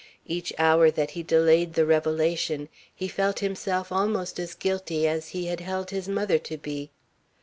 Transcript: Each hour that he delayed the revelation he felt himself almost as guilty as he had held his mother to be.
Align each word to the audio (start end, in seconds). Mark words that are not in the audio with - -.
Each 0.25 0.51
hour 0.57 0.89
that 0.89 1.11
he 1.11 1.21
delayed 1.21 1.73
the 1.75 1.85
revelation 1.85 2.69
he 2.95 3.07
felt 3.07 3.37
himself 3.37 3.91
almost 3.91 4.39
as 4.39 4.55
guilty 4.55 5.07
as 5.07 5.27
he 5.27 5.45
had 5.45 5.59
held 5.59 5.91
his 5.91 6.07
mother 6.09 6.39
to 6.39 6.57
be. 6.57 6.89